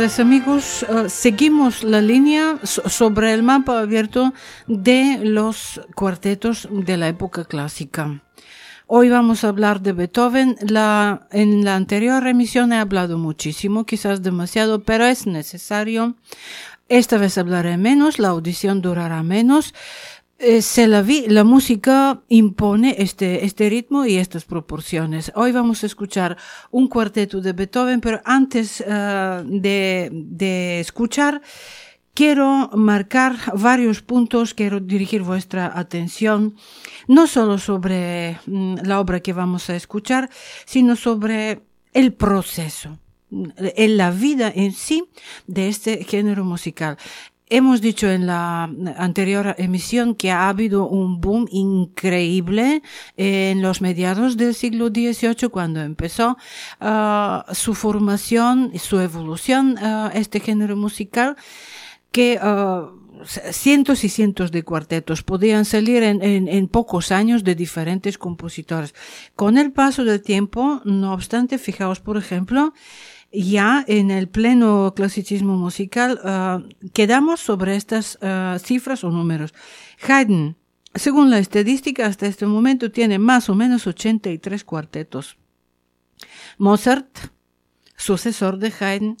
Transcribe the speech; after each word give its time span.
Amigos. 0.00 0.86
Uh, 0.88 1.10
seguimos 1.10 1.84
la 1.84 2.00
línea 2.00 2.56
so 2.64 2.88
sobre 2.88 3.34
el 3.34 3.42
mapa 3.42 3.80
abierto 3.80 4.32
de 4.66 5.18
los 5.22 5.78
cuartetos 5.94 6.66
de 6.70 6.96
la 6.96 7.08
época 7.08 7.44
clásica. 7.44 8.22
Hoy 8.86 9.10
vamos 9.10 9.44
a 9.44 9.48
hablar 9.48 9.82
de 9.82 9.92
Beethoven. 9.92 10.56
En 10.58 11.64
la 11.64 11.76
anterior 11.76 12.26
emisión 12.26 12.72
he 12.72 12.78
hablado 12.78 13.18
muchísimo, 13.18 13.84
quizás 13.84 14.22
demasiado, 14.22 14.84
pero 14.84 15.04
es 15.04 15.26
necesario. 15.26 16.14
Esta 16.88 17.18
vez 17.18 17.36
hablaré 17.36 17.76
menos, 17.76 18.18
la 18.18 18.28
audición 18.28 18.80
durará 18.80 19.22
menos. 19.22 19.74
Eh, 20.42 20.62
se 20.62 20.88
la, 20.88 21.02
vi, 21.02 21.26
la 21.28 21.44
música 21.44 22.22
impone 22.28 22.94
este, 22.96 23.44
este 23.44 23.68
ritmo 23.68 24.06
y 24.06 24.16
estas 24.16 24.46
proporciones. 24.46 25.30
Hoy 25.34 25.52
vamos 25.52 25.82
a 25.82 25.86
escuchar 25.86 26.38
un 26.70 26.88
cuarteto 26.88 27.42
de 27.42 27.52
Beethoven, 27.52 28.00
pero 28.00 28.22
antes 28.24 28.80
uh, 28.80 29.44
de, 29.44 30.08
de 30.10 30.80
escuchar, 30.80 31.42
quiero 32.14 32.70
marcar 32.72 33.36
varios 33.54 34.00
puntos, 34.00 34.54
quiero 34.54 34.80
dirigir 34.80 35.22
vuestra 35.24 35.78
atención, 35.78 36.56
no 37.06 37.26
solo 37.26 37.58
sobre 37.58 38.40
mm, 38.46 38.76
la 38.84 38.98
obra 38.98 39.20
que 39.20 39.34
vamos 39.34 39.68
a 39.68 39.76
escuchar, 39.76 40.30
sino 40.64 40.96
sobre 40.96 41.60
el 41.92 42.14
proceso 42.14 42.98
en 43.30 43.96
la 43.96 44.10
vida 44.10 44.50
en 44.54 44.72
sí 44.72 45.04
de 45.46 45.68
este 45.68 46.04
género 46.04 46.44
musical. 46.44 46.96
Hemos 47.52 47.80
dicho 47.80 48.08
en 48.08 48.28
la 48.28 48.70
anterior 48.96 49.56
emisión 49.58 50.14
que 50.14 50.30
ha 50.30 50.48
habido 50.48 50.86
un 50.86 51.20
boom 51.20 51.48
increíble 51.50 52.80
en 53.16 53.60
los 53.60 53.80
mediados 53.80 54.36
del 54.36 54.54
siglo 54.54 54.86
XVIII 54.86 55.48
cuando 55.50 55.80
empezó 55.80 56.36
uh, 56.80 57.52
su 57.52 57.74
formación, 57.74 58.70
su 58.78 59.00
evolución, 59.00 59.76
uh, 59.82 60.10
este 60.14 60.38
género 60.38 60.76
musical, 60.76 61.34
que 62.12 62.38
uh, 62.40 63.24
cientos 63.24 64.04
y 64.04 64.10
cientos 64.10 64.52
de 64.52 64.62
cuartetos 64.62 65.24
podían 65.24 65.64
salir 65.64 66.04
en, 66.04 66.22
en, 66.22 66.68
pocos 66.68 67.10
años 67.10 67.42
de 67.42 67.56
diferentes 67.56 68.16
compositores. 68.16 68.94
Con 69.34 69.58
el 69.58 69.72
paso 69.72 70.04
del 70.04 70.22
tiempo, 70.22 70.82
no 70.84 71.12
obstante, 71.12 71.58
fijaos, 71.58 71.98
por 71.98 72.16
ejemplo, 72.16 72.74
ya 73.32 73.84
en 73.86 74.10
el 74.10 74.28
pleno 74.28 74.92
clasicismo 74.94 75.56
musical 75.56 76.20
uh, 76.24 76.90
quedamos 76.92 77.40
sobre 77.40 77.76
estas 77.76 78.18
uh, 78.22 78.58
cifras 78.58 79.04
o 79.04 79.10
números. 79.10 79.54
Haydn, 80.06 80.56
según 80.94 81.30
la 81.30 81.38
estadística, 81.38 82.06
hasta 82.06 82.26
este 82.26 82.46
momento 82.46 82.90
tiene 82.90 83.18
más 83.18 83.48
o 83.48 83.54
menos 83.54 83.86
83 83.86 84.64
cuartetos. 84.64 85.36
Mozart, 86.58 87.30
sucesor 87.96 88.58
de 88.58 88.72
Haydn, 88.78 89.16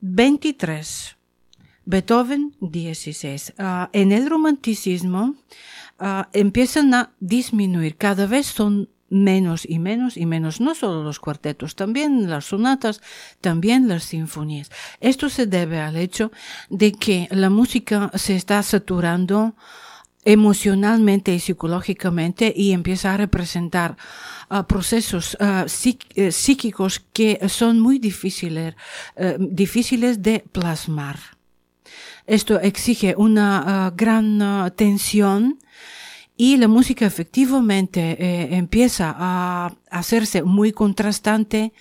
23. 0.00 1.16
Beethoven, 1.84 2.56
16. 2.60 3.54
Uh, 3.58 3.62
en 3.92 4.10
el 4.10 4.28
romanticismo 4.28 5.36
empiezan 6.34 6.92
a 6.92 7.14
disminuir, 7.20 7.96
cada 7.96 8.26
vez 8.26 8.46
son 8.46 8.90
menos 9.08 9.64
y 9.68 9.78
menos 9.78 10.16
y 10.16 10.26
menos, 10.26 10.60
no 10.60 10.74
solo 10.74 11.02
los 11.02 11.20
cuartetos, 11.20 11.76
también 11.76 12.28
las 12.28 12.46
sonatas, 12.46 13.00
también 13.40 13.88
las 13.88 14.04
sinfonías. 14.04 14.70
Esto 15.00 15.28
se 15.28 15.46
debe 15.46 15.80
al 15.80 15.96
hecho 15.96 16.32
de 16.70 16.92
que 16.92 17.28
la 17.30 17.50
música 17.50 18.10
se 18.14 18.36
está 18.36 18.62
saturando 18.62 19.54
emocionalmente 20.24 21.32
y 21.32 21.38
psicológicamente 21.38 22.52
y 22.54 22.72
empieza 22.72 23.14
a 23.14 23.16
representar 23.16 23.96
uh, 24.50 24.64
procesos 24.64 25.36
uh, 25.40 25.68
psíquicos 25.68 27.00
que 27.12 27.48
son 27.48 27.78
muy 27.78 28.00
difíciles, 28.00 28.74
uh, 29.14 29.36
difíciles 29.38 30.22
de 30.22 30.44
plasmar. 30.50 31.18
Esto 32.26 32.58
exige 32.58 33.14
una 33.16 33.92
gran 33.94 34.72
tensión 34.74 35.60
y 36.36 36.58
la 36.58 36.68
música 36.68 37.06
efectivamente 37.06 38.16
eh, 38.18 38.56
empieza 38.56 39.14
a 39.16 39.72
hacerse 39.90 40.42
muy 40.42 40.72
contrastante. 40.72 41.72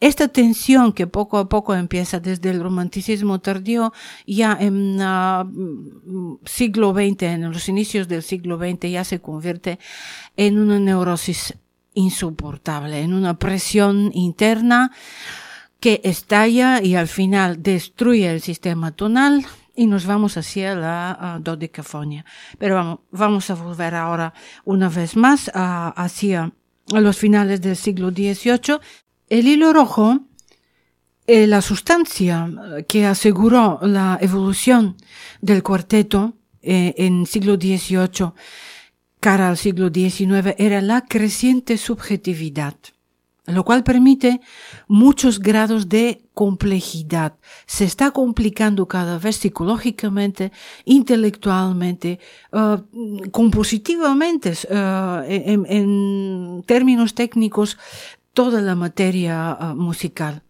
Esta 0.00 0.28
tensión 0.28 0.92
que 0.92 1.06
poco 1.06 1.38
a 1.38 1.48
poco 1.48 1.74
empieza 1.74 2.20
desde 2.20 2.50
el 2.50 2.60
romanticismo 2.60 3.40
tardío, 3.40 3.94
ya 4.26 4.56
en 4.60 5.00
uh, 5.00 6.38
siglo 6.44 6.92
XX, 6.92 7.22
en 7.22 7.50
los 7.50 7.68
inicios 7.68 8.06
del 8.06 8.22
siglo 8.22 8.58
XX, 8.58 8.90
ya 8.90 9.04
se 9.04 9.20
convierte 9.20 9.78
en 10.36 10.58
una 10.58 10.78
neurosis 10.78 11.54
insoportable, 11.94 13.00
en 13.00 13.14
una 13.14 13.38
presión 13.38 14.10
interna 14.12 14.92
que 15.80 16.00
estalla 16.04 16.82
y 16.82 16.96
al 16.96 17.08
final 17.08 17.62
destruye 17.62 18.30
el 18.30 18.42
sistema 18.42 18.90
tonal, 18.92 19.46
y 19.74 19.86
nos 19.86 20.06
vamos 20.06 20.36
hacia 20.36 20.74
la 20.74 21.36
uh, 21.38 21.42
dodecafonia. 21.42 22.24
Pero 22.58 22.76
vamos, 22.76 22.98
vamos 23.10 23.50
a 23.50 23.54
volver 23.54 23.94
ahora 23.94 24.32
una 24.64 24.88
vez 24.88 25.16
más 25.16 25.50
hacia 25.54 26.52
los 26.88 27.16
finales 27.16 27.60
del 27.60 27.76
siglo 27.76 28.10
XVIII. 28.10 28.78
El 29.28 29.48
hilo 29.48 29.72
rojo, 29.72 30.20
eh, 31.26 31.46
la 31.46 31.62
sustancia 31.62 32.48
que 32.86 33.06
aseguró 33.06 33.78
la 33.82 34.18
evolución 34.20 34.96
del 35.40 35.62
cuarteto 35.62 36.34
eh, 36.62 36.94
en 36.98 37.26
siglo 37.26 37.54
XVIII 37.56 38.32
cara 39.20 39.48
al 39.48 39.56
siglo 39.56 39.88
XIX 39.88 40.54
era 40.58 40.82
la 40.82 41.06
creciente 41.06 41.78
subjetividad 41.78 42.74
lo 43.46 43.64
cual 43.64 43.84
permite 43.84 44.40
muchos 44.88 45.38
grados 45.38 45.88
de 45.88 46.24
complejidad. 46.32 47.36
Se 47.66 47.84
está 47.84 48.10
complicando 48.10 48.86
cada 48.88 49.18
vez 49.18 49.36
psicológicamente, 49.36 50.50
intelectualmente, 50.84 52.18
uh, 52.52 53.30
compositivamente, 53.30 54.52
uh, 54.70 55.22
en, 55.26 55.66
en, 55.68 56.62
términos 56.66 57.14
técnicos, 57.14 57.76
toda 58.32 58.62
la 58.62 58.74
materia 58.74 59.58
uh, 59.60 59.74
musical. 59.74 60.42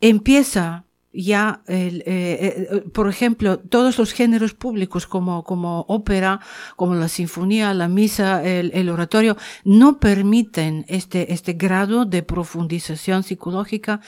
Empieza 0.00 0.85
ya, 1.16 1.62
el, 1.66 2.02
eh, 2.02 2.04
eh, 2.06 2.84
por 2.92 3.08
ejemplo, 3.08 3.58
todos 3.58 3.98
los 3.98 4.12
géneros 4.12 4.54
públicos 4.54 5.06
como, 5.06 5.44
como 5.44 5.80
ópera, 5.88 6.40
como 6.76 6.94
la 6.94 7.08
sinfonía, 7.08 7.74
la 7.74 7.88
misa, 7.88 8.44
el, 8.44 8.70
el 8.74 8.88
oratorio, 8.88 9.36
no 9.64 9.98
permiten 9.98 10.84
este, 10.88 11.32
este 11.32 11.54
grado 11.54 12.04
de 12.04 12.22
profundización 12.22 13.22
psicológica 13.22 14.00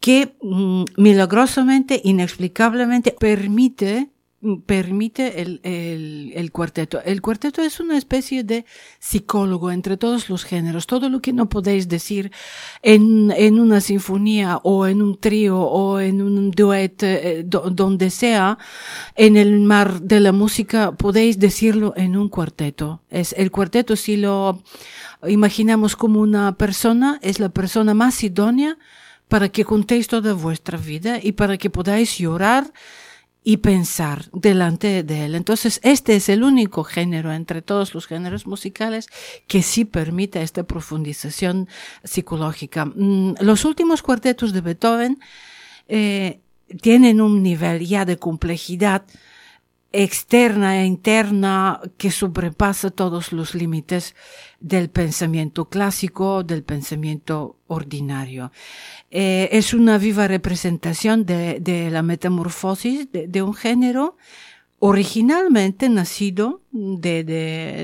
que 0.00 0.36
mm, 0.42 0.84
milagrosamente, 0.96 2.00
inexplicablemente 2.04 3.14
permite 3.18 4.10
permite 4.66 5.42
el, 5.42 5.60
el, 5.64 6.32
el, 6.34 6.52
cuarteto. 6.52 7.02
El 7.04 7.20
cuarteto 7.20 7.60
es 7.60 7.80
una 7.80 7.98
especie 7.98 8.44
de 8.44 8.64
psicólogo 9.00 9.72
entre 9.72 9.96
todos 9.96 10.30
los 10.30 10.44
géneros. 10.44 10.86
Todo 10.86 11.08
lo 11.08 11.20
que 11.20 11.32
no 11.32 11.48
podéis 11.48 11.88
decir 11.88 12.30
en, 12.82 13.32
en 13.36 13.58
una 13.58 13.80
sinfonía 13.80 14.60
o 14.62 14.86
en 14.86 15.02
un 15.02 15.18
trío 15.18 15.58
o 15.60 15.98
en 15.98 16.22
un 16.22 16.52
duet, 16.52 17.02
eh, 17.02 17.42
do, 17.44 17.68
donde 17.70 18.10
sea, 18.10 18.58
en 19.16 19.36
el 19.36 19.58
mar 19.60 20.02
de 20.02 20.20
la 20.20 20.30
música, 20.30 20.92
podéis 20.92 21.40
decirlo 21.40 21.92
en 21.96 22.16
un 22.16 22.28
cuarteto. 22.28 23.02
Es 23.10 23.34
el 23.36 23.50
cuarteto 23.50 23.96
si 23.96 24.16
lo 24.16 24.62
imaginamos 25.26 25.96
como 25.96 26.20
una 26.20 26.56
persona, 26.56 27.18
es 27.22 27.40
la 27.40 27.48
persona 27.48 27.92
más 27.92 28.22
idónea 28.22 28.78
para 29.26 29.48
que 29.48 29.64
contéis 29.64 30.06
toda 30.06 30.32
vuestra 30.32 30.78
vida 30.78 31.18
y 31.20 31.32
para 31.32 31.58
que 31.58 31.70
podáis 31.70 32.18
llorar 32.18 32.72
y 33.44 33.58
pensar 33.58 34.26
delante 34.32 35.02
de 35.02 35.24
él. 35.24 35.34
Entonces, 35.34 35.80
este 35.82 36.16
es 36.16 36.28
el 36.28 36.42
único 36.42 36.84
género 36.84 37.32
entre 37.32 37.62
todos 37.62 37.94
los 37.94 38.06
géneros 38.06 38.46
musicales 38.46 39.08
que 39.46 39.62
sí 39.62 39.84
permite 39.84 40.42
esta 40.42 40.64
profundización 40.64 41.68
psicológica. 42.04 42.84
Mm, 42.84 43.34
los 43.40 43.64
últimos 43.64 44.02
cuartetos 44.02 44.52
de 44.52 44.60
Beethoven 44.60 45.20
eh, 45.88 46.40
tienen 46.82 47.20
un 47.20 47.42
nivel 47.42 47.86
ya 47.86 48.04
de 48.04 48.18
complejidad 48.18 49.04
externa 49.92 50.82
e 50.82 50.84
interna 50.84 51.80
que 51.96 52.10
sobrepasa 52.10 52.90
todos 52.90 53.32
los 53.32 53.54
límites 53.54 54.14
del 54.60 54.90
pensamiento 54.90 55.66
clásico, 55.66 56.42
del 56.42 56.62
pensamiento 56.62 57.56
ordinario. 57.68 58.52
Eh, 59.10 59.48
es 59.52 59.72
una 59.72 59.96
viva 59.96 60.28
representación 60.28 61.24
de, 61.24 61.88
la 61.90 62.02
metamorfosis 62.02 63.08
de, 63.10 63.42
un 63.42 63.54
género 63.54 64.16
originalmente 64.78 65.88
nacido 65.88 66.60
de, 66.70 67.24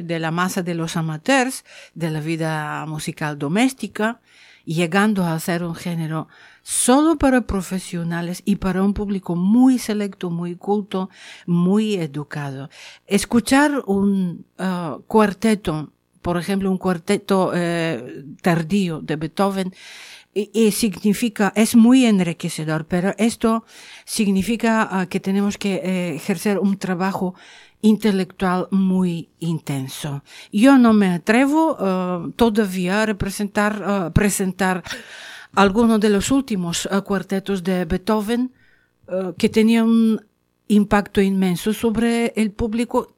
de 0.04 0.18
la 0.18 0.30
masa 0.30 0.62
de 0.62 0.74
los 0.74 0.96
amateurs, 0.96 1.64
de 1.94 2.10
la 2.10 2.20
vida 2.20 2.84
musical 2.86 3.38
doméstica, 3.38 4.20
llegando 4.64 5.24
a 5.24 5.38
ser 5.40 5.64
un 5.64 5.74
género 5.74 6.28
solo 6.64 7.18
para 7.18 7.42
profesionales 7.42 8.42
y 8.44 8.56
para 8.56 8.82
un 8.82 8.94
público 8.94 9.36
muy 9.36 9.78
selecto, 9.78 10.30
muy 10.30 10.56
culto, 10.56 11.10
muy 11.46 11.94
educado. 11.94 12.70
Escuchar 13.06 13.82
un 13.86 14.46
uh, 14.58 15.02
cuarteto, 15.06 15.92
por 16.22 16.38
ejemplo, 16.38 16.70
un 16.70 16.78
cuarteto 16.78 17.52
uh, 17.52 18.34
tardío 18.40 19.00
de 19.00 19.16
Beethoven, 19.16 19.72
y, 20.36 20.72
significa, 20.72 21.52
es 21.54 21.76
muy 21.76 22.06
enriquecedor, 22.06 22.86
pero 22.86 23.14
esto 23.18 23.64
significa 24.04 24.88
ah, 24.90 25.06
que 25.06 25.20
tenemos 25.20 25.58
que 25.58 25.74
eh, 25.76 26.16
ejercer 26.16 26.58
un 26.58 26.76
trabajo 26.76 27.36
intelectual 27.82 28.66
muy 28.72 29.28
intenso. 29.38 30.24
Yo 30.50 30.76
no 30.76 30.92
me 30.92 31.12
atrevo 31.12 31.76
uh, 31.76 32.32
todavía 32.32 33.02
a 33.02 33.06
representar, 33.06 34.12
presentar 34.12 34.82
algunos 35.54 36.00
de 36.00 36.10
los 36.10 36.30
últimos 36.30 36.86
uh, 36.86 37.02
cuartetos 37.02 37.62
de 37.62 37.84
Beethoven 37.84 38.52
que 39.36 39.50
tenían 39.50 39.84
un 39.84 40.26
impacto 40.66 41.20
inmenso 41.20 41.74
sobre 41.74 42.32
el 42.36 42.52
público 42.52 43.14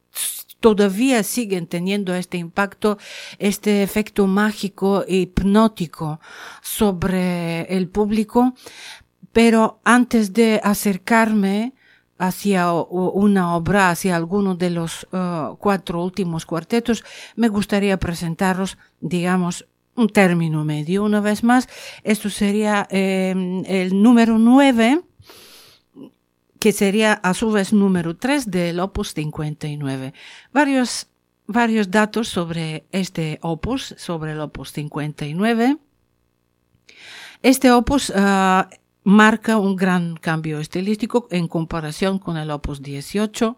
todavía 0.60 1.22
siguen 1.22 1.66
teniendo 1.66 2.14
este 2.14 2.38
impacto, 2.38 2.98
este 3.38 3.82
efecto 3.82 4.26
mágico 4.26 5.04
e 5.06 5.16
hipnótico 5.16 6.20
sobre 6.62 7.62
el 7.76 7.88
público, 7.88 8.54
pero 9.32 9.80
antes 9.84 10.32
de 10.32 10.60
acercarme 10.64 11.74
hacia 12.18 12.72
una 12.72 13.54
obra, 13.54 13.90
hacia 13.90 14.16
alguno 14.16 14.54
de 14.54 14.70
los 14.70 15.06
uh, 15.12 15.56
cuatro 15.58 16.02
últimos 16.02 16.46
cuartetos, 16.46 17.04
me 17.36 17.48
gustaría 17.48 17.98
presentaros, 17.98 18.78
digamos, 19.00 19.66
un 19.96 20.08
término 20.08 20.64
medio. 20.64 21.04
Una 21.04 21.20
vez 21.20 21.42
más, 21.42 21.68
esto 22.04 22.30
sería 22.30 22.86
eh, 22.90 23.62
el 23.66 24.02
número 24.02 24.38
nueve, 24.38 25.00
que 26.58 26.72
sería 26.72 27.12
a 27.14 27.34
su 27.34 27.50
vez 27.50 27.72
número 27.72 28.16
tres 28.16 28.50
del 28.50 28.80
opus 28.80 29.14
59. 29.14 30.12
Varios, 30.52 31.08
varios 31.46 31.90
datos 31.90 32.28
sobre 32.28 32.86
este 32.92 33.38
opus, 33.42 33.94
sobre 33.98 34.32
el 34.32 34.40
opus 34.40 34.72
59. 34.72 35.78
Este 37.42 37.70
opus 37.70 38.10
uh, 38.10 38.64
marca 39.06 39.56
un 39.56 39.76
gran 39.76 40.16
cambio 40.16 40.58
estilístico 40.58 41.28
en 41.30 41.46
comparación 41.46 42.18
con 42.18 42.36
el 42.36 42.50
Opus 42.50 42.82
18. 42.82 43.56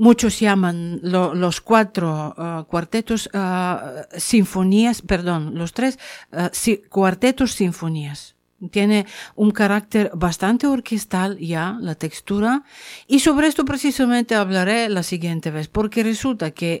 Muchos 0.00 0.38
llaman 0.38 1.00
los 1.02 1.60
cuatro 1.60 2.32
uh, 2.38 2.64
cuartetos 2.70 3.28
uh, 3.34 4.04
sinfonías, 4.16 5.02
perdón, 5.02 5.56
los 5.56 5.72
tres 5.72 5.98
uh, 6.30 6.88
cuartetos 6.88 7.50
sinfonías. 7.52 8.36
Tiene 8.70 9.06
un 9.34 9.50
carácter 9.50 10.12
bastante 10.14 10.68
orquestal 10.68 11.36
ya, 11.38 11.76
la 11.80 11.96
textura, 11.96 12.62
y 13.08 13.18
sobre 13.18 13.48
esto 13.48 13.64
precisamente 13.64 14.36
hablaré 14.36 14.88
la 14.88 15.02
siguiente 15.02 15.50
vez, 15.50 15.66
porque 15.66 16.04
resulta 16.04 16.52
que 16.52 16.80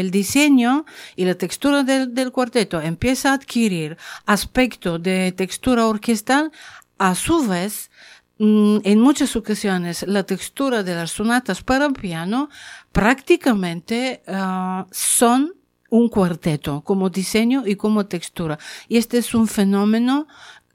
el 0.00 0.12
diseño 0.12 0.84
y 1.16 1.24
la 1.24 1.34
textura 1.34 1.82
del, 1.82 2.14
del 2.14 2.30
cuarteto 2.30 2.80
empieza 2.80 3.30
a 3.30 3.34
adquirir 3.34 3.96
aspecto 4.24 5.00
de 5.00 5.32
textura 5.32 5.86
orquestal 5.88 6.52
a 6.98 7.16
su 7.16 7.44
vez, 7.46 7.90
en 8.38 9.00
muchas 9.00 9.36
ocasiones 9.36 10.04
la 10.08 10.24
textura 10.24 10.82
de 10.82 10.94
las 10.94 11.12
sonatas 11.12 11.62
para 11.62 11.90
piano 11.90 12.48
prácticamente 12.90 14.22
uh, 14.26 14.84
son 14.90 15.54
un 15.90 16.08
cuarteto 16.08 16.80
como 16.80 17.10
diseño 17.10 17.64
y 17.66 17.76
como 17.76 18.06
textura. 18.06 18.58
Y 18.88 18.96
este 18.96 19.18
es 19.18 19.34
un 19.34 19.46
fenómeno 19.46 20.26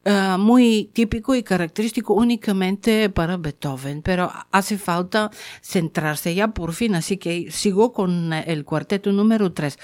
uh, 0.05 0.37
muy 0.37 0.91
típico 0.93 1.33
y 1.33 1.41
característico 1.41 2.13
únicamente 2.13 3.09
para 3.09 3.35
Beethoven, 3.35 4.03
pero 4.03 4.31
hace 4.51 4.77
falta 4.77 5.31
centrarse 5.61 6.35
ya 6.35 6.49
por 6.49 6.73
fin, 6.73 6.93
así 6.93 7.17
que 7.17 7.51
sigo 7.51 7.93
con 7.93 8.31
el 8.31 8.63
cuarteto 8.63 9.11
número 9.11 9.51
3 9.51 9.77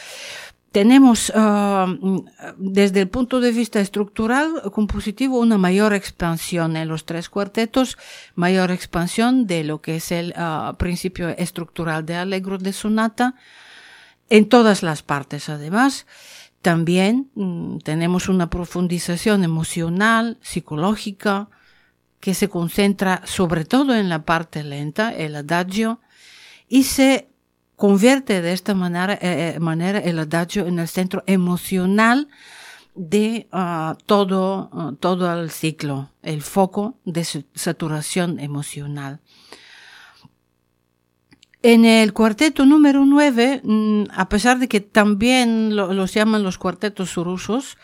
tenemos 0.73 1.31
uh, 1.35 2.25
desde 2.57 3.01
el 3.01 3.07
punto 3.07 3.39
de 3.39 3.51
vista 3.51 3.79
estructural 3.79 4.71
compositivo 4.71 5.37
una 5.37 5.59
mayor 5.59 5.93
expansión 5.93 6.75
en 6.75 6.87
los 6.87 7.05
tres 7.05 7.29
cuartetos, 7.29 7.95
mayor 8.33 8.71
expansión 8.71 9.45
de 9.45 9.63
lo 9.63 9.81
que 9.81 9.97
es 9.97 10.11
el 10.11 10.33
uh, 10.35 10.75
principio 10.77 11.29
estructural 11.29 12.07
de 12.07 12.15
Allegro 12.15 12.57
de 12.57 12.73
sonata 12.73 13.35
en 14.29 14.49
todas 14.49 14.81
las 14.81 15.03
partes 15.03 15.47
además. 15.47 16.07
También 16.63 17.29
um, 17.35 17.77
tenemos 17.77 18.27
una 18.27 18.49
profundización 18.49 19.43
emocional, 19.43 20.39
psicológica, 20.41 21.49
que 22.19 22.33
se 22.33 22.49
concentra 22.49 23.21
sobre 23.25 23.65
todo 23.65 23.93
en 23.93 24.09
la 24.09 24.25
parte 24.25 24.63
lenta, 24.63 25.13
el 25.13 25.35
adagio, 25.35 25.99
y 26.67 26.83
se 26.85 27.27
convierte 27.83 28.41
de 28.41 28.53
esta 28.53 28.73
manera, 28.73 29.15
eh, 29.15 29.55
eh, 29.55 29.59
manera 29.59 29.99
el 29.99 30.17
adagio 30.17 30.65
en 30.67 30.79
el 30.79 30.87
centro 30.87 31.21
emocional 31.27 32.29
de 32.95 33.49
uh, 33.51 33.95
todo, 34.05 34.69
uh, 34.71 34.93
todo 34.93 35.29
el 35.37 35.51
ciclo, 35.51 36.09
el 36.21 36.43
foco 36.43 36.95
de 37.03 37.25
saturación 37.25 38.39
emocional. 38.39 39.19
En 41.61 41.83
el 41.83 42.13
cuarteto 42.13 42.65
número 42.65 43.03
9, 43.03 43.59
mm, 43.61 44.03
a 44.15 44.29
pesar 44.29 44.59
de 44.59 44.69
que 44.69 44.79
también 44.79 45.75
lo, 45.75 45.91
los 45.91 46.13
llaman 46.13 46.41
los 46.41 46.57
cuartetos 46.57 47.15
rusos, 47.15 47.77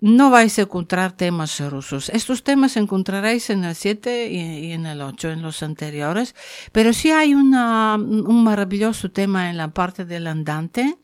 no 0.00 0.30
vais 0.30 0.58
a 0.58 0.62
encontrar 0.62 1.12
temas 1.12 1.58
rusos. 1.60 2.08
Estos 2.10 2.44
temas 2.44 2.76
encontraréis 2.76 3.50
en 3.50 3.64
el 3.64 3.74
7 3.74 4.30
y, 4.30 4.72
en 4.72 4.86
el 4.86 5.00
8, 5.00 5.30
en 5.30 5.42
los 5.42 5.62
anteriores, 5.62 6.34
pero 6.72 6.92
sí 6.92 7.10
hay 7.10 7.34
una, 7.34 7.96
un 7.96 8.44
maravilloso 8.44 9.10
tema 9.10 9.50
en 9.50 9.56
la 9.56 9.68
parte 9.68 10.04
del 10.04 10.28
andante, 10.28 10.98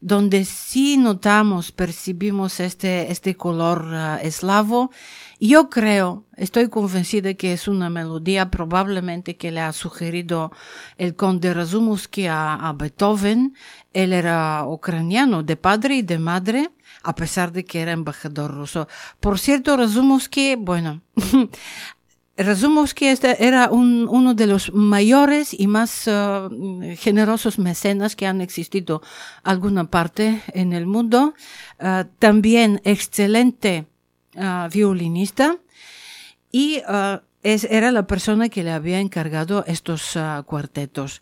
donde 0.00 0.44
sí 0.44 0.98
notamos, 0.98 1.72
percibimos 1.72 2.60
este, 2.60 3.10
este 3.10 3.36
color 3.36 3.86
uh, 3.86 4.26
eslavo. 4.26 4.90
Yo 5.40 5.70
creo, 5.70 6.24
estoy 6.36 6.68
convencida 6.68 7.34
que 7.34 7.54
es 7.54 7.68
una 7.68 7.88
melodía 7.88 8.50
probablemente 8.50 9.36
que 9.36 9.50
le 9.50 9.60
ha 9.60 9.72
sugerido 9.72 10.52
el 10.98 11.14
conde 11.14 11.54
Razumovsky 11.54 12.26
a, 12.26 12.54
a 12.54 12.72
Beethoven. 12.74 13.54
Él 13.94 14.12
era 14.12 14.64
ucraniano 14.66 15.42
de 15.42 15.56
padre 15.56 15.96
y 15.96 16.02
de 16.02 16.18
madre 16.18 16.70
a 17.04 17.14
pesar 17.14 17.52
de 17.52 17.64
que 17.64 17.80
era 17.80 17.92
embajador 17.92 18.52
ruso. 18.52 18.88
Por 19.20 19.38
cierto, 19.38 19.76
Razumovsky, 19.76 20.56
bueno, 20.56 21.02
Razumovsky 22.36 23.06
este 23.06 23.46
era 23.46 23.70
un, 23.70 24.08
uno 24.10 24.34
de 24.34 24.46
los 24.46 24.72
mayores 24.72 25.54
y 25.58 25.68
más 25.68 26.08
uh, 26.08 26.50
generosos 26.96 27.58
mecenas 27.58 28.16
que 28.16 28.26
han 28.26 28.40
existido 28.40 29.02
alguna 29.44 29.84
parte 29.84 30.42
en 30.52 30.72
el 30.72 30.86
mundo. 30.86 31.34
Uh, 31.78 32.04
también 32.18 32.80
excelente 32.84 33.86
uh, 34.34 34.68
violinista 34.72 35.58
y 36.50 36.82
era 37.42 37.92
la 37.92 38.06
persona 38.06 38.48
que 38.48 38.62
le 38.62 38.70
había 38.70 39.00
encargado 39.00 39.64
estos 39.66 40.16
cuartetos 40.46 41.20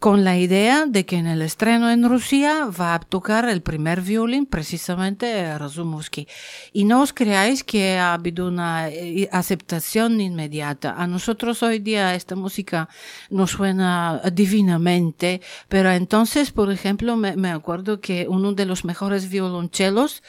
con 0.00 0.24
la 0.24 0.36
idea 0.36 0.84
de 0.86 1.06
que 1.06 1.16
en 1.16 1.26
el 1.26 1.42
estreno 1.42 1.90
en 1.90 2.08
Rusia 2.08 2.66
va 2.66 2.94
a 2.94 3.00
tocar 3.00 3.48
el 3.48 3.62
primer 3.62 4.00
violín 4.00 4.44
precisamente 4.44 5.56
Razumovsky. 5.56 6.26
Y 6.72 6.84
no 6.84 7.02
os 7.02 7.12
creáis 7.12 7.62
que 7.62 7.96
ha 7.96 8.14
habido 8.14 8.48
una 8.48 8.88
eh, 8.88 9.28
aceptación 9.30 10.20
inmediata. 10.20 10.94
A 10.98 11.06
nosotros 11.06 11.62
hoy 11.62 11.78
día 11.78 12.14
esta 12.16 12.34
música 12.34 12.88
nos 13.30 13.52
suena 13.52 14.20
divinamente, 14.32 15.40
pero 15.68 15.90
entonces, 15.92 16.50
por 16.50 16.72
ejemplo, 16.72 17.16
me, 17.16 17.36
me 17.36 17.50
acuerdo 17.50 18.00
que 18.00 18.26
uno 18.28 18.52
de 18.52 18.66
los 18.66 18.84
mejores 18.84 19.30
violonchelos 19.30 20.22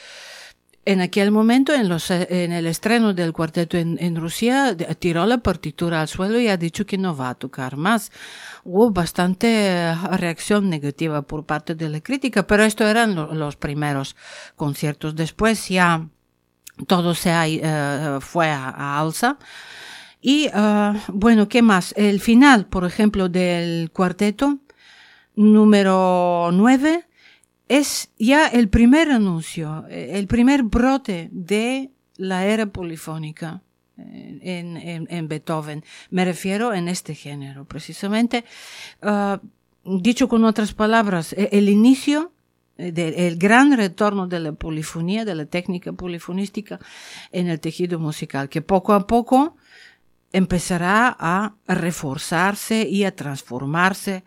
en 0.88 1.02
aquel 1.02 1.30
momento, 1.30 1.74
en, 1.74 1.86
los, 1.86 2.10
en 2.10 2.50
el 2.50 2.66
estreno 2.66 3.12
del 3.12 3.34
cuarteto 3.34 3.76
en, 3.76 3.98
en, 4.00 4.16
Rusia, 4.16 4.74
tiró 4.98 5.26
la 5.26 5.36
partitura 5.36 6.00
al 6.00 6.08
suelo 6.08 6.40
y 6.40 6.48
ha 6.48 6.56
dicho 6.56 6.86
que 6.86 6.96
no 6.96 7.14
va 7.14 7.28
a 7.28 7.34
tocar 7.34 7.76
más. 7.76 8.10
Hubo 8.70 8.90
bastante 8.90 9.94
reacción 10.12 10.68
negativa 10.68 11.22
por 11.22 11.46
parte 11.46 11.74
de 11.74 11.88
la 11.88 12.02
crítica, 12.02 12.46
pero 12.46 12.64
esto 12.64 12.86
eran 12.86 13.14
lo, 13.14 13.32
los 13.32 13.56
primeros 13.56 14.14
conciertos. 14.56 15.16
Después 15.16 15.70
ya 15.70 16.06
todo 16.86 17.14
se 17.14 17.30
uh, 17.30 18.20
fue 18.20 18.50
a, 18.50 18.68
a, 18.68 19.00
alza. 19.00 19.38
Y 20.20 20.48
uh, 20.48 20.98
bueno, 21.08 21.48
¿qué 21.48 21.62
más? 21.62 21.94
El 21.96 22.20
final, 22.20 22.66
por 22.66 22.84
ejemplo, 22.84 23.30
del 23.30 23.90
cuarteto 23.90 24.58
número 25.34 26.50
9 26.52 27.06
es 27.68 28.10
ya 28.18 28.48
el 28.48 28.68
primer 28.68 29.10
anuncio, 29.10 29.86
el 29.88 30.26
primer 30.26 30.64
brote 30.64 31.30
de 31.32 31.90
la 32.18 32.44
era 32.44 32.66
polifónica 32.66 33.62
eh, 33.62 33.67
en, 33.98 34.76
en, 34.76 35.06
en 35.10 35.28
Beethoven. 35.28 35.84
Me 36.10 36.24
refiero 36.24 36.72
en 36.72 36.88
este 36.88 37.14
género, 37.14 37.64
precisamente. 37.64 38.44
Uh, 39.02 39.38
dicho 39.84 40.28
con 40.28 40.44
otras 40.44 40.72
palabras, 40.72 41.32
e, 41.32 41.48
el 41.52 41.68
inicio 41.68 42.32
del 42.76 43.36
gran 43.38 43.76
retorno 43.76 44.28
de 44.28 44.38
la 44.38 44.52
polifonía, 44.52 45.24
de 45.24 45.34
la 45.34 45.46
técnica 45.46 45.92
polifonística 45.92 46.78
en 47.32 47.48
el 47.48 47.58
tejido 47.58 47.98
musical, 47.98 48.48
que 48.48 48.62
poco 48.62 48.92
a 48.92 49.08
poco 49.08 49.56
empezará 50.32 51.16
a 51.18 51.56
reforzarse 51.66 52.86
y 52.88 53.02
a 53.02 53.16
transformarse 53.16 54.22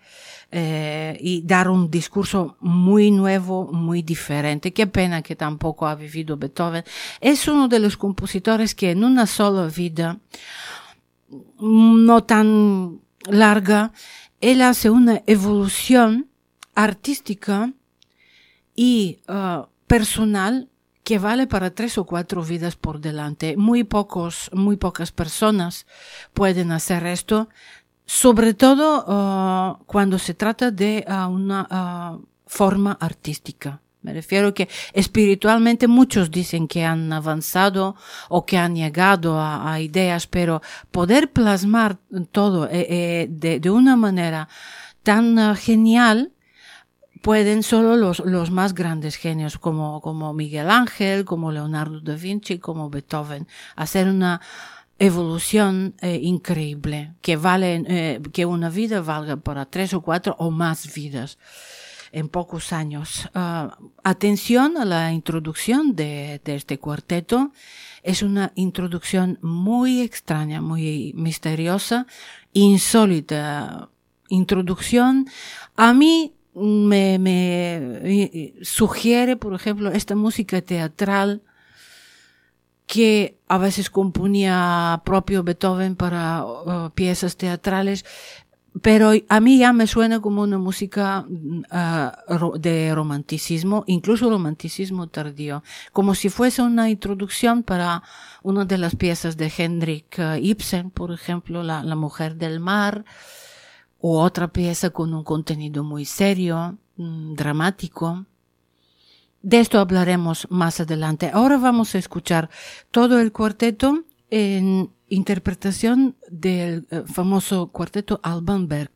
eh, 0.53 1.17
y 1.21 1.43
dar 1.43 1.69
un 1.69 1.89
discurso 1.89 2.57
muy 2.59 3.09
nuevo, 3.09 3.71
muy 3.71 4.01
diferente. 4.01 4.73
Qué 4.73 4.85
pena 4.85 5.21
que 5.21 5.37
tampoco 5.37 5.87
ha 5.87 5.95
vivido 5.95 6.35
Beethoven. 6.35 6.83
Es 7.21 7.47
uno 7.47 7.69
de 7.69 7.79
los 7.79 7.95
compositores 7.95 8.75
que 8.75 8.91
en 8.91 9.05
una 9.05 9.27
sola 9.27 9.67
vida, 9.67 10.19
no 11.59 12.23
tan 12.23 12.99
larga, 13.29 13.93
él 14.41 14.61
hace 14.61 14.89
una 14.89 15.21
evolución 15.25 16.27
artística 16.75 17.71
y 18.75 19.19
uh, 19.29 19.67
personal 19.87 20.67
que 21.03 21.17
vale 21.17 21.47
para 21.47 21.71
tres 21.71 21.97
o 21.97 22.05
cuatro 22.05 22.43
vidas 22.43 22.75
por 22.75 22.99
delante. 22.99 23.57
Muy 23.57 23.83
pocos, 23.83 24.49
muy 24.53 24.77
pocas 24.77 25.11
personas 25.11 25.87
pueden 26.33 26.71
hacer 26.71 27.05
esto, 27.05 27.49
sobre 28.13 28.53
todo 28.53 29.05
uh, 29.07 29.85
cuando 29.85 30.19
se 30.19 30.33
trata 30.33 30.69
de 30.69 31.05
uh, 31.07 31.29
una 31.29 31.61
uh, 31.71 32.27
forma 32.45 32.97
artística. 32.99 33.79
Me 34.01 34.11
refiero 34.11 34.53
que 34.53 34.67
espiritualmente 34.91 35.87
muchos 35.87 36.29
dicen 36.29 36.67
que 36.67 36.83
han 36.83 37.13
avanzado 37.13 37.95
o 38.27 38.45
que 38.45 38.57
han 38.57 38.75
llegado 38.75 39.39
a, 39.39 39.71
a 39.71 39.79
ideas, 39.79 40.27
pero 40.27 40.61
poder 40.91 41.31
plasmar 41.31 41.99
todo 42.33 42.67
eh, 42.67 42.85
eh, 42.89 43.27
de, 43.29 43.61
de, 43.61 43.69
una 43.69 43.95
manera 43.95 44.49
tan 45.03 45.55
genial 45.55 46.33
pueden 47.21 47.63
solo 47.63 47.95
los, 47.95 48.19
los 48.19 48.51
más 48.51 48.73
grandes 48.73 49.15
genios 49.15 49.57
como, 49.57 50.01
como 50.01 50.33
Miguel 50.33 50.69
Ángel, 50.69 51.23
como 51.23 51.51
Leonardo 51.53 52.01
da 52.01 52.15
Vinci, 52.15 52.59
como 52.59 52.89
Beethoven, 52.89 53.47
hacer 53.77 54.09
una 54.09 54.41
evolución 55.01 55.95
eh, 56.01 56.19
increíble 56.21 57.13
que 57.21 57.35
vale, 57.35 57.83
eh, 57.87 58.21
que 58.31 58.45
una 58.45 58.69
vida 58.69 59.01
valga 59.01 59.35
para 59.35 59.65
tres 59.65 59.95
o 59.95 60.01
cuatro 60.01 60.35
o 60.37 60.51
más 60.51 60.93
vidas 60.93 61.39
en 62.11 62.29
pocos 62.29 62.71
años. 62.71 63.29
Uh, 63.33 63.71
atención 64.03 64.77
a 64.77 64.85
la 64.85 65.11
introducción 65.11 65.95
de, 65.95 66.39
de 66.45 66.55
este 66.55 66.77
cuarteto. 66.77 67.51
Es 68.03 68.21
una 68.21 68.51
introducción 68.55 69.39
muy 69.41 70.01
extraña, 70.01 70.61
muy 70.61 71.13
misteriosa, 71.15 72.05
insólita 72.53 73.89
introducción. 74.27 75.27
A 75.75 75.93
mí 75.93 76.33
me, 76.53 77.17
me 77.19 78.53
sugiere, 78.61 79.35
por 79.35 79.53
ejemplo, 79.53 79.91
esta 79.91 80.15
música 80.15 80.61
teatral 80.61 81.41
que 82.91 83.39
a 83.47 83.57
veces 83.57 83.89
componía 83.89 85.01
propio 85.05 85.43
Beethoven 85.43 85.95
para 85.95 86.43
uh, 86.43 86.89
piezas 86.89 87.37
teatrales, 87.37 88.03
pero 88.81 89.13
a 89.29 89.39
mí 89.39 89.59
ya 89.59 89.71
me 89.71 89.87
suena 89.87 90.19
como 90.19 90.41
una 90.41 90.57
música 90.57 91.25
uh, 91.25 92.59
de 92.59 92.93
romanticismo, 92.93 93.85
incluso 93.87 94.29
romanticismo 94.29 95.07
tardío, 95.07 95.63
como 95.93 96.15
si 96.15 96.27
fuese 96.27 96.63
una 96.63 96.89
introducción 96.89 97.63
para 97.63 98.03
una 98.43 98.65
de 98.65 98.77
las 98.77 98.97
piezas 98.97 99.37
de 99.37 99.49
Hendrik 99.57 100.17
uh, 100.19 100.35
Ibsen, 100.35 100.91
por 100.91 101.13
ejemplo, 101.13 101.63
La, 101.63 101.83
la 101.83 101.95
Mujer 101.95 102.35
del 102.35 102.59
Mar, 102.59 103.05
o 104.01 104.21
otra 104.21 104.49
pieza 104.49 104.89
con 104.89 105.13
un 105.13 105.23
contenido 105.23 105.85
muy 105.85 106.03
serio, 106.03 106.77
mmm, 106.97 107.35
dramático. 107.35 108.25
De 109.43 109.59
esto 109.59 109.79
hablaremos 109.79 110.47
más 110.49 110.79
adelante. 110.79 111.31
Ahora 111.33 111.57
vamos 111.57 111.95
a 111.95 111.97
escuchar 111.97 112.49
todo 112.91 113.19
el 113.19 113.31
cuarteto 113.31 114.03
en 114.29 114.91
interpretación 115.07 116.15
del 116.29 116.87
uh, 116.91 117.05
famoso 117.05 117.67
cuarteto 117.67 118.19
Alban 118.23 118.67
Berg. 118.67 118.91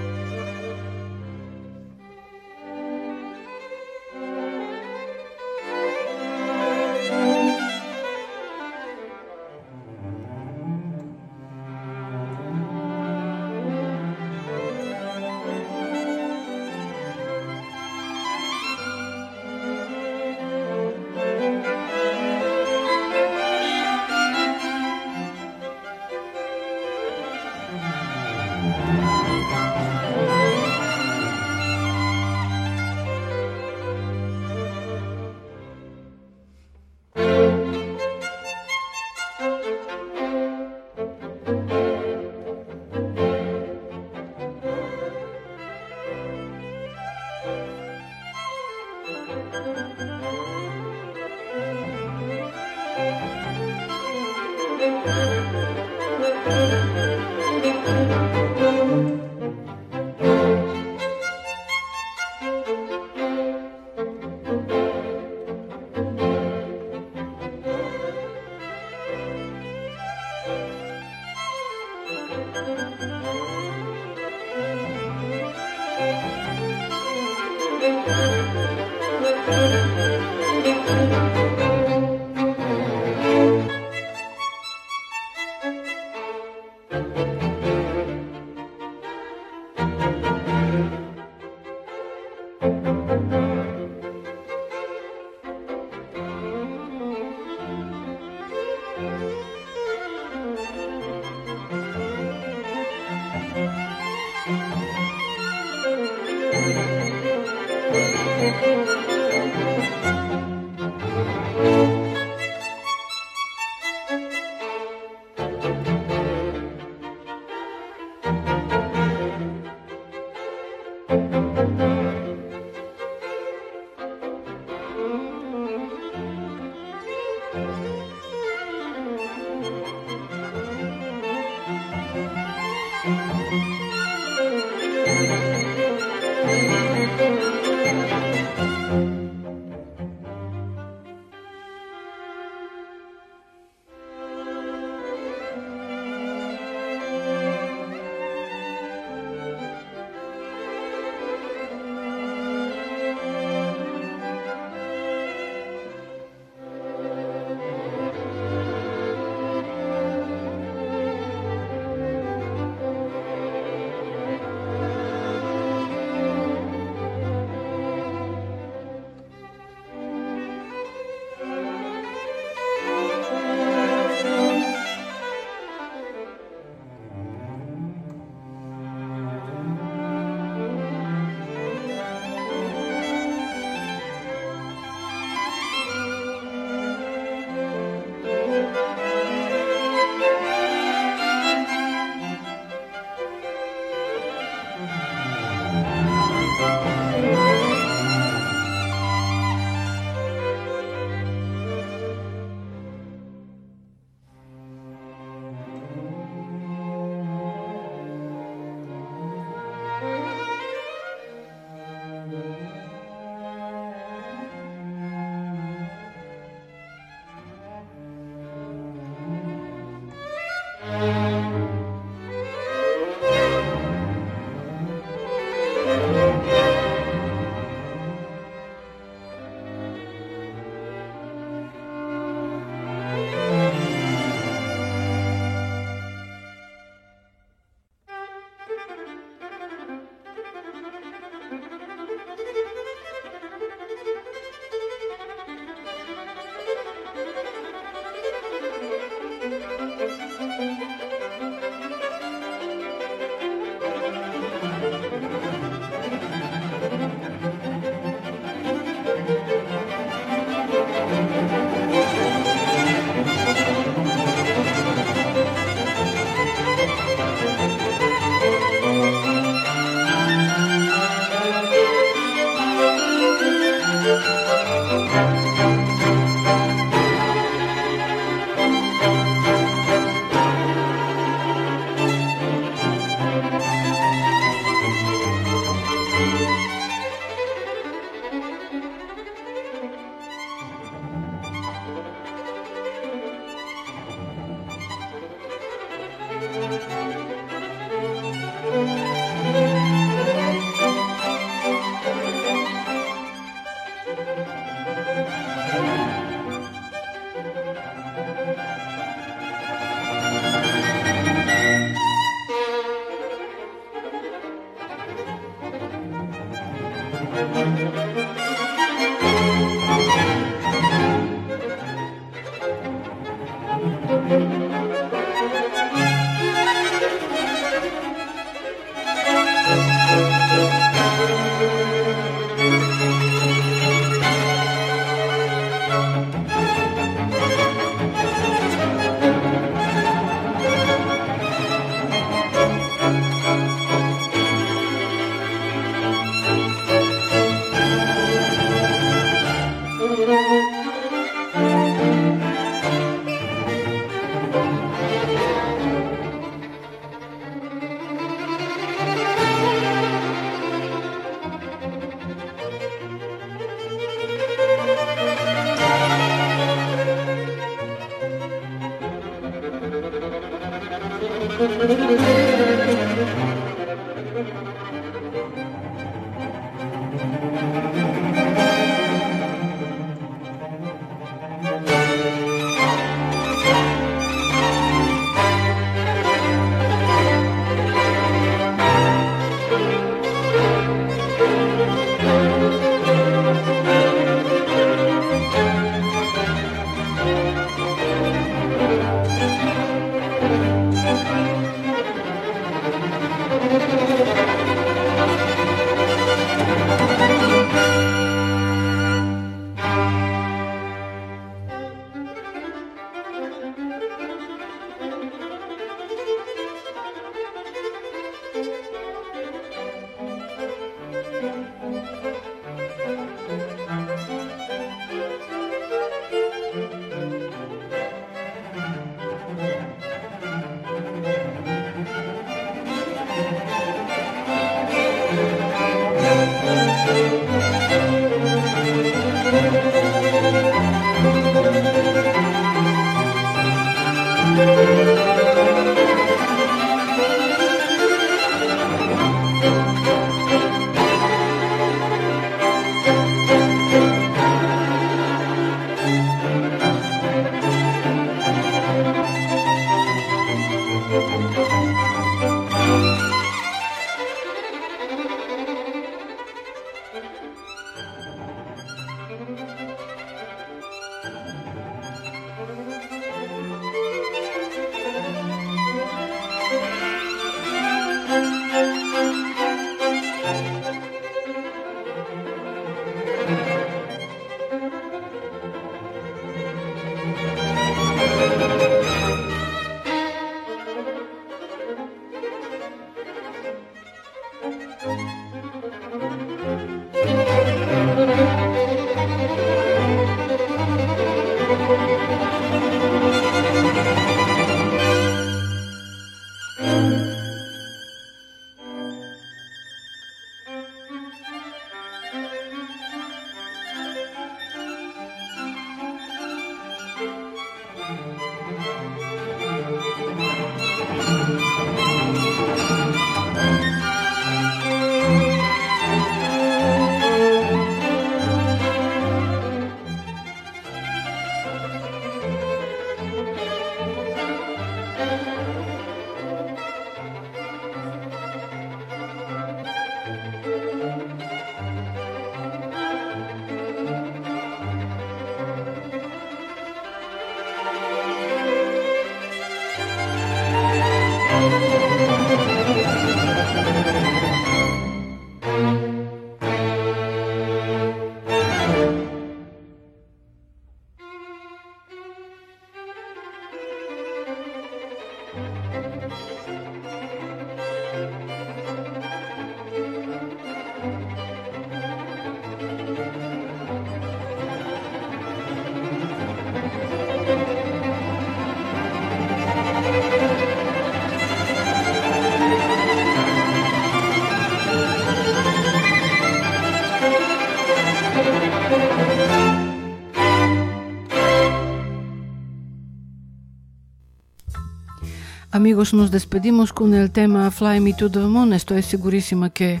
Amigos, 595.84 596.14
nos 596.14 596.30
despedimos 596.30 596.94
con 596.94 597.12
el 597.12 597.30
tema 597.30 597.70
Fly 597.70 598.00
Me 598.00 598.14
to 598.14 598.30
the 598.30 598.38
Moon. 598.38 598.72
Estoy 598.72 599.02
segurísima 599.02 599.68
que 599.68 600.00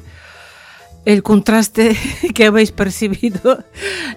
el 1.04 1.22
contraste 1.22 1.94
que 2.34 2.46
habéis 2.46 2.72
percibido 2.72 3.62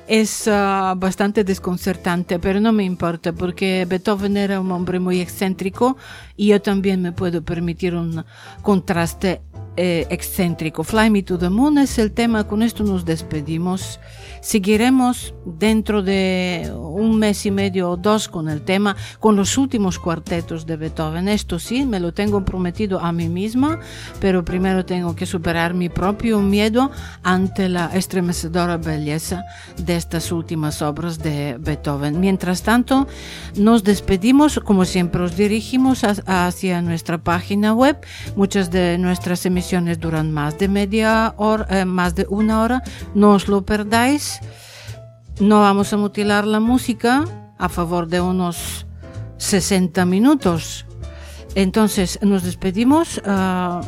es 0.08 0.48
uh, 0.48 0.96
bastante 0.96 1.44
desconcertante, 1.44 2.40
pero 2.40 2.62
no 2.62 2.72
me 2.72 2.86
importa 2.86 3.34
porque 3.34 3.86
Beethoven 3.86 4.38
era 4.38 4.62
un 4.62 4.72
hombre 4.72 5.02
muy 5.02 5.20
excéntrico 5.20 5.98
y 6.38 6.48
yo 6.48 6.62
también 6.62 7.02
me 7.02 7.12
puedo 7.12 7.42
permitir 7.42 7.96
un 7.96 8.24
contraste 8.62 9.42
eh, 9.80 10.08
excéntrico. 10.10 10.84
Fly 10.84 11.12
Me 11.12 11.22
to 11.22 11.38
the 11.38 11.50
Moon 11.50 11.78
es 11.78 12.00
el 12.00 12.12
tema, 12.12 12.48
con 12.48 12.64
esto 12.64 12.84
nos 12.84 13.06
despedimos. 13.06 14.00
Seguiremos 14.42 15.36
dentro 15.46 16.02
de 16.02 16.72
un 16.76 17.20
mes 17.20 17.46
y 17.46 17.52
medio 17.52 17.92
o 17.92 17.98
dos 17.98 18.28
con 18.28 18.50
el 18.50 18.62
tema, 18.62 18.96
con 19.20 19.36
los 19.36 19.56
últimos 19.56 20.00
cuartetos 20.00 20.66
de 20.66 20.78
Beethoven. 20.78 21.28
Esto 21.28 21.60
sí, 21.60 21.86
me 21.86 22.00
lo 22.00 22.12
tengo 22.12 22.44
prometido 22.44 23.00
a 23.00 23.12
mí 23.12 23.30
misma, 23.30 23.80
pero 24.20 24.44
primero 24.44 24.84
tengo 24.84 25.16
que 25.16 25.28
superar 25.28 25.76
mi 25.76 25.90
propio 25.90 26.40
miedo 26.40 26.90
ante 27.22 27.70
la 27.70 27.92
estremecedora 27.94 28.78
belleza 28.78 29.46
de 29.78 29.96
estas 29.96 30.32
últimas 30.32 30.82
obras 30.82 31.20
de 31.20 31.58
Beethoven. 31.60 32.20
Mientras 32.20 32.64
tanto, 32.64 33.08
nos 33.56 33.84
despedimos, 33.84 34.60
como 34.60 34.86
siempre 34.86 35.22
os 35.22 35.38
dirigimos 35.38 36.04
hacia 36.04 36.82
nuestra 36.82 37.20
página 37.20 37.76
web. 37.76 37.98
Muchas 38.36 38.72
de 38.72 38.98
nuestras 38.98 39.46
emisiones 39.46 39.67
duran 40.00 40.32
más 40.32 40.58
de 40.58 40.68
media 40.68 41.34
hora, 41.38 41.68
eh, 41.70 41.86
más 41.86 42.16
de 42.16 42.26
una 42.30 42.62
hora. 42.62 42.84
No 43.14 43.34
os 43.34 43.48
lo 43.48 43.66
perdáis 43.66 44.40
no 45.40 45.62
vamos 45.62 45.94
a 45.94 45.98
mutilar 45.98 46.48
la 46.48 46.60
música 46.60 47.24
a 47.60 47.70
favor 47.70 48.08
de 48.08 48.22
unos 48.22 48.88
60 49.38 50.06
minutos. 50.06 50.86
Entonces 51.54 52.20
nos 52.22 52.44
despedimos. 52.44 53.22
Ah, 53.26 53.82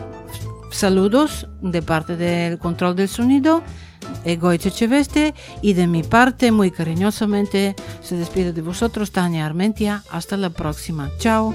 saludos 0.72 1.48
de 1.62 1.82
parte 1.82 2.16
del 2.16 2.60
control 2.60 2.96
del 2.96 3.10
sonido, 3.10 3.64
Egoiche 4.26 4.70
Cheveste, 4.70 5.34
y 5.62 5.74
de 5.74 5.88
mi 5.88 6.04
parte, 6.04 6.52
muy 6.52 6.70
cariñosamente, 6.70 7.76
se 8.02 8.16
despide 8.16 8.54
de 8.54 8.62
vosotros, 8.62 9.12
Tania 9.12 9.46
Armentia. 9.46 10.04
Hasta 10.12 10.38
la 10.38 10.52
próxima. 10.52 11.10
Chao. 11.18 11.54